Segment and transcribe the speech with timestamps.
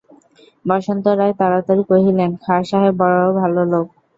[0.65, 3.87] বসন্ত রায় তাড়াতাড়ি কহিলেন, খাঁ সাহেব বড়ো ভালো লোক।